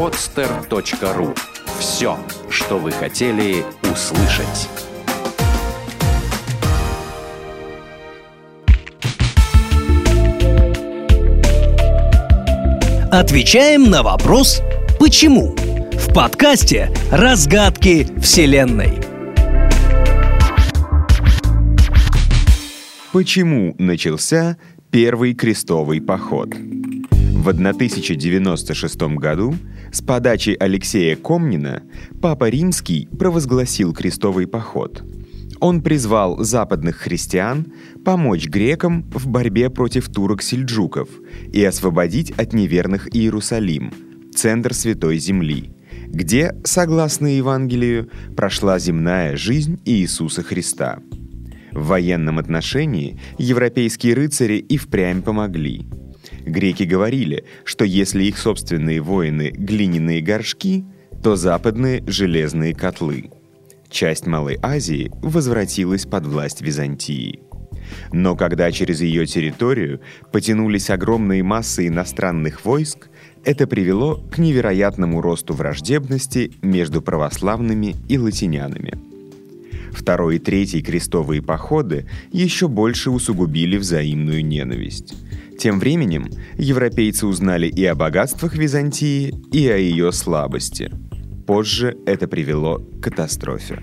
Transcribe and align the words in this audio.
podster.ru 0.00 1.36
Все, 1.78 2.16
что 2.48 2.78
вы 2.78 2.90
хотели 2.90 3.62
услышать. 3.82 4.66
Отвечаем 13.12 13.90
на 13.90 14.02
вопрос 14.02 14.62
«Почему?» 14.98 15.54
в 15.92 16.14
подкасте 16.14 16.90
«Разгадки 17.12 18.08
Вселенной». 18.22 18.98
Почему 23.12 23.74
начался 23.76 24.56
первый 24.90 25.34
крестовый 25.34 26.00
поход? 26.00 26.54
В 27.40 27.48
1096 27.48 29.00
году 29.16 29.54
с 29.90 30.02
подачи 30.02 30.54
Алексея 30.60 31.16
Комнина 31.16 31.82
Папа 32.20 32.50
Римский 32.50 33.08
провозгласил 33.18 33.94
крестовый 33.94 34.46
поход. 34.46 35.02
Он 35.58 35.80
призвал 35.80 36.44
западных 36.44 36.96
христиан 36.96 37.72
помочь 38.04 38.46
грекам 38.46 39.10
в 39.10 39.26
борьбе 39.26 39.70
против 39.70 40.10
турок-сельджуков 40.10 41.08
и 41.50 41.64
освободить 41.64 42.30
от 42.32 42.52
неверных 42.52 43.08
Иерусалим, 43.16 43.90
центр 44.34 44.74
Святой 44.74 45.16
Земли, 45.16 45.70
где, 46.08 46.54
согласно 46.64 47.26
Евангелию, 47.26 48.10
прошла 48.36 48.78
земная 48.78 49.38
жизнь 49.38 49.80
Иисуса 49.86 50.42
Христа. 50.42 50.98
В 51.72 51.86
военном 51.86 52.38
отношении 52.38 53.18
европейские 53.38 54.12
рыцари 54.12 54.58
и 54.58 54.76
впрямь 54.76 55.22
помогли. 55.22 55.86
Греки 56.46 56.84
говорили, 56.84 57.44
что 57.64 57.84
если 57.84 58.24
их 58.24 58.38
собственные 58.38 59.00
воины– 59.00 59.52
глиняные 59.54 60.20
горшки, 60.20 60.84
то 61.22 61.36
западные– 61.36 62.02
железные 62.06 62.74
котлы. 62.74 63.30
Часть 63.90 64.26
Малой 64.26 64.58
Азии 64.62 65.10
возвратилась 65.22 66.06
под 66.06 66.26
власть 66.26 66.62
Византии. 66.62 67.40
Но 68.12 68.36
когда 68.36 68.70
через 68.70 69.00
ее 69.00 69.26
территорию 69.26 70.00
потянулись 70.32 70.90
огромные 70.90 71.42
массы 71.42 71.88
иностранных 71.88 72.64
войск, 72.64 73.08
это 73.44 73.66
привело 73.66 74.16
к 74.30 74.38
невероятному 74.38 75.20
росту 75.20 75.54
враждебности 75.54 76.52
между 76.62 77.02
православными 77.02 77.96
и 78.08 78.18
латинянами. 78.18 78.98
Второй 79.92 80.36
и 80.36 80.38
третий 80.38 80.82
крестовые 80.82 81.42
походы 81.42 82.06
еще 82.32 82.68
больше 82.68 83.10
усугубили 83.10 83.76
взаимную 83.76 84.44
ненависть. 84.44 85.14
Тем 85.60 85.78
временем 85.78 86.24
европейцы 86.56 87.26
узнали 87.26 87.66
и 87.66 87.84
о 87.84 87.94
богатствах 87.94 88.56
Византии, 88.56 89.34
и 89.52 89.68
о 89.68 89.76
ее 89.76 90.10
слабости. 90.10 90.90
Позже 91.46 91.98
это 92.06 92.26
привело 92.26 92.78
к 92.78 93.02
катастрофе. 93.02 93.82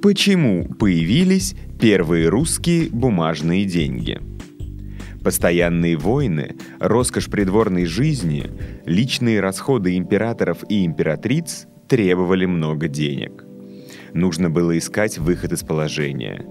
Почему 0.00 0.64
появились 0.66 1.54
первые 1.78 2.30
русские 2.30 2.88
бумажные 2.88 3.66
деньги? 3.66 4.22
Постоянные 5.22 5.98
войны, 5.98 6.56
роскошь 6.80 7.26
придворной 7.26 7.84
жизни, 7.84 8.50
личные 8.86 9.40
расходы 9.40 9.98
императоров 9.98 10.64
и 10.70 10.86
императриц 10.86 11.66
требовали 11.90 12.46
много 12.46 12.88
денег. 12.88 13.44
Нужно 14.14 14.48
было 14.48 14.78
искать 14.78 15.18
выход 15.18 15.52
из 15.52 15.62
положения. 15.62 16.46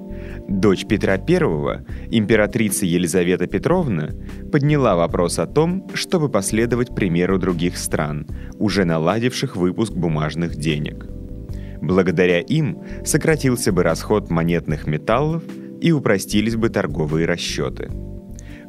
Дочь 0.47 0.85
Петра 0.85 1.15
I, 1.15 1.85
императрица 2.09 2.85
Елизавета 2.85 3.47
Петровна, 3.47 4.11
подняла 4.51 4.95
вопрос 4.95 5.39
о 5.39 5.45
том, 5.45 5.89
чтобы 5.93 6.29
последовать 6.29 6.95
примеру 6.95 7.37
других 7.37 7.77
стран, 7.77 8.27
уже 8.57 8.85
наладивших 8.85 9.55
выпуск 9.55 9.93
бумажных 9.93 10.55
денег. 10.55 11.05
Благодаря 11.81 12.39
им 12.39 12.81
сократился 13.05 13.71
бы 13.71 13.83
расход 13.83 14.29
монетных 14.29 14.87
металлов 14.87 15.43
и 15.81 15.91
упростились 15.91 16.55
бы 16.55 16.69
торговые 16.69 17.25
расчеты. 17.27 17.89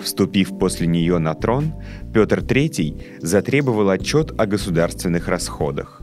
Вступив 0.00 0.58
после 0.58 0.86
нее 0.86 1.18
на 1.18 1.34
трон, 1.34 1.74
Петр 2.12 2.40
III 2.40 3.20
затребовал 3.20 3.90
отчет 3.90 4.32
о 4.38 4.46
государственных 4.46 5.28
расходах. 5.28 6.02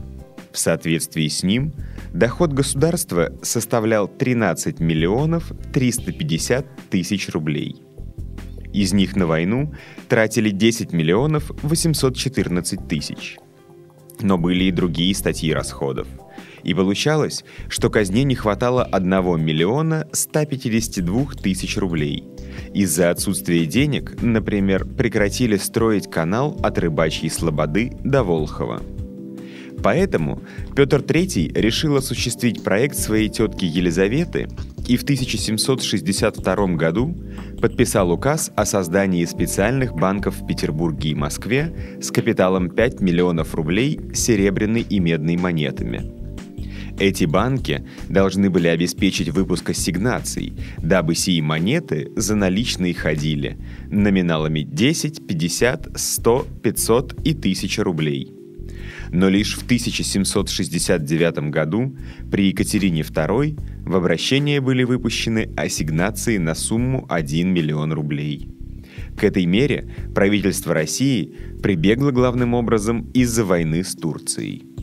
В 0.52 0.58
соответствии 0.58 1.28
с 1.28 1.42
ним 1.42 1.72
доход 2.16 2.52
государства 2.52 3.32
составлял 3.42 4.08
13 4.08 4.80
миллионов 4.80 5.52
350 5.72 6.88
тысяч 6.90 7.28
рублей. 7.28 7.82
Из 8.72 8.92
них 8.92 9.16
на 9.16 9.26
войну 9.26 9.74
тратили 10.08 10.50
10 10.50 10.92
миллионов 10.92 11.50
814 11.62 12.88
тысяч. 12.88 13.36
Но 14.20 14.38
были 14.38 14.64
и 14.64 14.70
другие 14.70 15.14
статьи 15.14 15.52
расходов. 15.52 16.08
И 16.62 16.74
получалось, 16.74 17.44
что 17.68 17.90
казне 17.90 18.24
не 18.24 18.34
хватало 18.34 18.82
1 18.82 19.10
миллиона 19.44 20.08
152 20.12 21.34
тысяч 21.42 21.76
рублей. 21.76 22.24
Из-за 22.72 23.10
отсутствия 23.10 23.66
денег, 23.66 24.16
например, 24.22 24.86
прекратили 24.86 25.56
строить 25.56 26.10
канал 26.10 26.58
от 26.62 26.78
Рыбачьей 26.78 27.30
Слободы 27.30 27.92
до 28.02 28.24
Волхова– 28.24 28.82
Поэтому 29.82 30.42
Петр 30.74 31.00
III 31.00 31.58
решил 31.60 31.96
осуществить 31.96 32.62
проект 32.62 32.96
своей 32.96 33.28
тетки 33.28 33.64
Елизаветы 33.64 34.48
и 34.86 34.96
в 34.96 35.02
1762 35.02 36.66
году 36.74 37.14
подписал 37.60 38.10
указ 38.10 38.50
о 38.56 38.64
создании 38.64 39.24
специальных 39.24 39.94
банков 39.94 40.36
в 40.36 40.46
Петербурге 40.46 41.10
и 41.10 41.14
Москве 41.14 41.98
с 42.00 42.10
капиталом 42.10 42.70
5 42.70 43.00
миллионов 43.00 43.54
рублей 43.54 44.00
серебряной 44.14 44.82
и 44.82 44.98
медной 44.98 45.36
монетами. 45.36 46.12
Эти 46.98 47.26
банки 47.26 47.86
должны 48.08 48.48
были 48.48 48.68
обеспечить 48.68 49.28
выпуск 49.28 49.70
ассигнаций, 49.70 50.54
дабы 50.78 51.14
сии 51.14 51.42
монеты 51.42 52.10
за 52.16 52.34
наличные 52.36 52.94
ходили 52.94 53.58
номиналами 53.90 54.60
10, 54.60 55.26
50, 55.26 55.88
100, 55.94 56.46
500 56.62 57.12
и 57.24 57.32
1000 57.32 57.84
рублей– 57.84 58.32
но 59.10 59.28
лишь 59.28 59.56
в 59.56 59.64
1769 59.64 61.50
году 61.50 61.96
при 62.30 62.48
Екатерине 62.48 63.02
II 63.02 63.58
в 63.84 63.96
обращение 63.96 64.60
были 64.60 64.84
выпущены 64.84 65.50
ассигнации 65.56 66.38
на 66.38 66.54
сумму 66.54 67.06
1 67.08 67.52
миллион 67.52 67.92
рублей. 67.92 68.48
К 69.16 69.24
этой 69.24 69.46
мере 69.46 69.88
правительство 70.14 70.74
России 70.74 71.34
прибегло 71.62 72.10
главным 72.10 72.54
образом 72.54 73.10
из-за 73.12 73.44
войны 73.44 73.82
с 73.82 73.94
Турцией. 73.94 74.75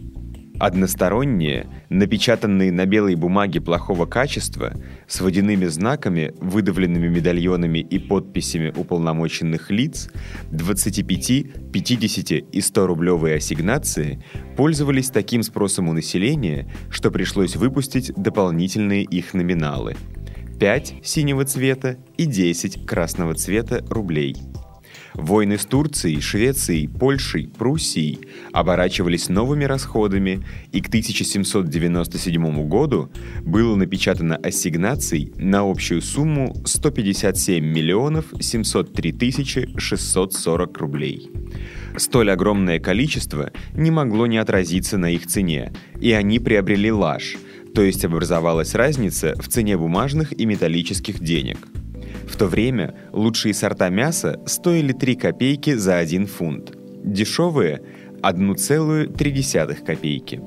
Односторонние, 0.60 1.68
напечатанные 1.90 2.72
на 2.72 2.86
белой 2.86 3.16
бумаге 3.16 3.60
плохого 3.60 4.06
качества, 4.06 4.74
с 5.08 5.20
водяными 5.20 5.66
знаками, 5.66 6.34
выдавленными 6.40 7.08
медальонами 7.08 7.80
и 7.80 8.00
подписями 8.00 8.72
уполномоченных 8.76 9.72
лиц, 9.72 10.10
25, 10.52 11.72
50 11.72 12.32
и 12.52 12.62
100 12.62 12.88
рублевые 12.88 13.38
ассигнации 13.38 14.24
пользовались 14.56 15.10
таким 15.10 15.44
спросом 15.44 15.90
у 15.90 15.94
населения, 15.94 16.72
что 16.90 17.12
пришлось 17.12 17.56
выпустить 17.56 18.14
дополнительные 18.16 19.04
их 19.04 19.34
номиналы– 19.34 19.96
5 20.60 20.96
синего 21.04 21.44
цвета 21.46 21.98
и 22.16 22.26
10 22.26 22.86
красного 22.86 23.34
цвета 23.34 23.84
рублей– 23.90 24.38
Войны 25.14 25.58
с 25.58 25.66
Турцией, 25.66 26.20
Швецией, 26.22 26.88
Польшей, 26.88 27.48
Пруссией 27.48 28.20
оборачивались 28.52 29.30
новыми 29.30 29.66
расходами, 29.66 30.44
и 30.72 30.82
к 30.82 30.88
1797 30.88 32.68
году 32.68 33.12
было 33.42 33.76
напечатано 33.76 34.38
ассигнаций 34.38 35.32
на 35.38 35.70
общую 35.70 36.02
сумму 36.02 36.56
157 36.66 37.64
миллионов 37.64 38.26
703 38.40 39.12
тысячи 39.12 39.70
640 39.78 40.78
рублей. 40.78 41.30
Столь 41.98 42.32
огромное 42.32 42.80
количество 42.80 43.52
не 43.74 43.92
могло 43.92 44.26
не 44.26 44.40
отразиться 44.40 44.98
на 44.98 45.12
их 45.12 45.28
цене, 45.28 45.74
и 46.02 46.12
они 46.12 46.40
приобрели 46.40 46.92
лаж, 46.92 47.38
то 47.76 47.84
есть 47.84 48.04
образовалась 48.04 48.74
разница 48.74 49.36
в 49.40 49.48
цене 49.48 49.78
бумажных 49.78 50.38
и 50.38 50.46
металлических 50.46 51.20
денег– 51.20 51.68
в 52.34 52.36
то 52.36 52.48
время 52.48 52.96
лучшие 53.12 53.54
сорта 53.54 53.90
мяса 53.90 54.40
стоили 54.48 54.92
3 54.92 55.16
копейки 55.16 55.76
за 55.76 56.00
1 56.00 56.26
фунт, 56.26 56.76
дешевые– 57.04 57.82
1,3 58.24 59.86
копейки. 59.86 60.42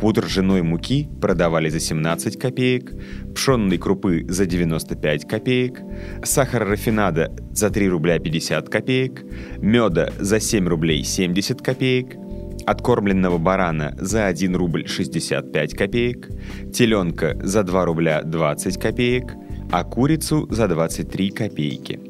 Пудр 0.00 0.24
ржаной 0.24 0.62
муки 0.62 1.06
продавали 1.20 1.68
за 1.68 1.80
17 1.80 2.38
копеек, 2.38 2.94
пшенной 3.34 3.76
крупы 3.76 4.24
за 4.26 4.46
95 4.46 5.28
копеек, 5.28 5.80
сахар 6.24 6.66
рафинада 6.66 7.30
за 7.52 7.68
3 7.68 7.88
рубля 7.90 8.18
50 8.18 8.70
копеек, 8.70 9.22
меда 9.58 10.10
за 10.18 10.40
7 10.40 10.66
рублей 10.66 11.04
70 11.04 11.60
копеек, 11.60 12.16
откормленного 12.64 13.36
барана 13.36 13.94
за 13.98 14.26
1 14.28 14.56
рубль 14.56 14.88
65 14.88 15.74
копеек, 15.74 16.30
теленка 16.72 17.36
за 17.42 17.64
2 17.64 17.84
рубля 17.84 18.22
20 18.22 18.80
копеек– 18.80 19.34
а 19.70 19.84
курицу 19.84 20.46
за 20.50 20.68
23 20.68 21.30
копейки. 21.30 22.00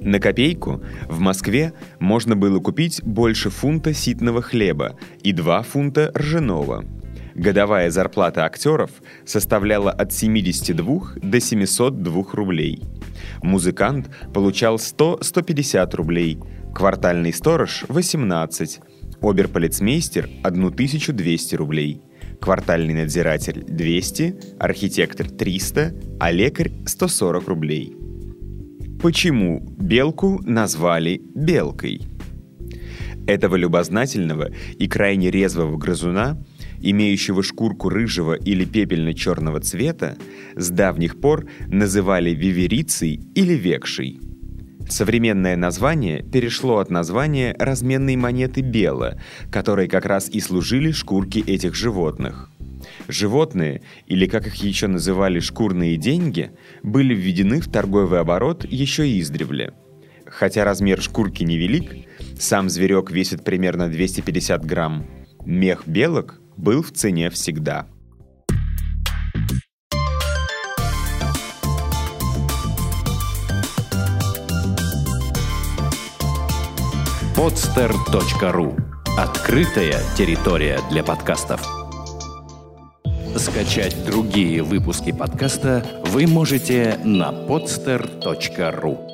На 0.00 0.18
копейку 0.18 0.82
в 1.08 1.20
Москве 1.20 1.72
можно 1.98 2.36
было 2.36 2.58
купить 2.60 3.02
больше 3.02 3.50
фунта 3.50 3.92
ситного 3.92 4.42
хлеба 4.42 4.96
и 5.22 5.32
2 5.32 5.62
фунта 5.62 6.12
ржаного. 6.16 6.84
Годовая 7.34 7.90
зарплата 7.90 8.44
актеров 8.44 8.90
составляла 9.24 9.90
от 9.92 10.12
72 10.12 11.14
до 11.22 11.40
702 11.40 12.24
рублей. 12.32 12.82
Музыкант 13.42 14.10
получал 14.34 14.76
100-150 14.76 15.96
рублей, 15.96 16.38
квартальный 16.74 17.32
сторож– 17.32 17.84
18, 17.88 18.80
оберполицмейстер– 19.22 20.28
1200 20.42 21.54
рублей, 21.54 22.02
квартальный 22.40 22.94
надзиратель– 22.94 23.64
200, 23.68 24.56
архитектор– 24.58 25.28
300, 25.30 25.94
а 26.18 26.30
лекарь– 26.32 26.72
140 26.86 27.48
рублей. 27.48 27.96
Почему 29.02 29.60
белку 29.78 30.40
назвали 30.44 31.20
белкой? 31.34 32.02
Этого 33.26 33.56
любознательного 33.56 34.50
и 34.78 34.88
крайне 34.88 35.30
резвого 35.30 35.76
грызуна, 35.76 36.42
имеющего 36.80 37.42
шкурку 37.42 37.88
рыжего 37.88 38.34
или 38.34 38.64
пепельно-черного 38.64 39.60
цвета, 39.60 40.16
с 40.56 40.68
давних 40.70 41.20
пор 41.20 41.46
называли 41.68 42.30
виверицей 42.30 43.20
или 43.34 43.54
векшей. 43.54 44.20
Современное 44.90 45.56
название 45.56 46.20
перешло 46.20 46.78
от 46.78 46.90
названия 46.90 47.54
разменной 47.60 48.16
монеты 48.16 48.60
бела, 48.60 49.20
которой 49.50 49.86
как 49.86 50.04
раз 50.04 50.28
и 50.28 50.40
служили 50.40 50.90
шкурки 50.90 51.38
этих 51.38 51.76
животных. 51.76 52.50
Животные, 53.06 53.82
или 54.08 54.26
как 54.26 54.48
их 54.48 54.56
еще 54.56 54.88
называли 54.88 55.38
шкурные 55.38 55.96
деньги, 55.96 56.50
были 56.82 57.14
введены 57.14 57.60
в 57.60 57.70
торговый 57.70 58.18
оборот 58.18 58.64
еще 58.64 59.18
издревле. 59.20 59.74
Хотя 60.26 60.64
размер 60.64 61.00
шкурки 61.00 61.44
невелик, 61.44 62.08
сам 62.36 62.68
зверек 62.68 63.12
весит 63.12 63.44
примерно 63.44 63.88
250 63.88 64.64
грамм, 64.64 65.06
мех 65.44 65.86
белок 65.86 66.40
был 66.56 66.82
в 66.82 66.90
цене 66.90 67.30
всегда. 67.30 67.86
podster.ru 77.50 78.80
Открытая 79.18 80.00
территория 80.16 80.78
для 80.88 81.02
подкастов. 81.02 81.60
Скачать 83.36 84.04
другие 84.06 84.62
выпуски 84.62 85.10
подкаста 85.10 85.84
вы 86.06 86.28
можете 86.28 87.00
на 87.02 87.30
podster.ru 87.30 89.09